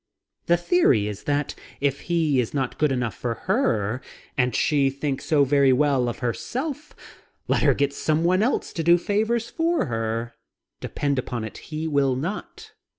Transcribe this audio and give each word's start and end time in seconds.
The 0.47 0.57
theory 0.57 1.07
is 1.07 1.25
that 1.25 1.53
if 1.79 2.01
he 2.09 2.39
is 2.39 2.55
not 2.55 2.79
good 2.79 2.91
enough 2.91 3.13
for 3.13 3.35
her, 3.45 4.01
and 4.35 4.55
she 4.55 4.89
things 4.89 5.25
so 5.25 5.43
very 5.43 5.71
well 5.71 6.09
of 6.09 6.19
herself, 6.25 6.95
let 7.47 7.61
her 7.61 7.75
get 7.75 7.93
someone 7.93 8.41
else 8.41 8.73
to 8.73 8.83
do 8.83 8.97
favors 8.97 9.51
for 9.51 9.85
her. 9.85 10.33
Depend 10.79 11.19
upon 11.19 11.43
it, 11.43 11.59
he 11.69 11.87
will 11.87 12.15
not. 12.15 12.71